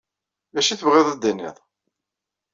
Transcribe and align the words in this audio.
D 0.53 0.55
acu 0.59 0.71
ay 0.71 0.77
tebɣiḍ 0.77 1.07
ad 1.09 1.17
d-tiniḍ? 1.19 1.57